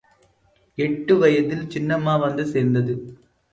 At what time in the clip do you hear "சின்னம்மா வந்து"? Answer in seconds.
1.67-2.45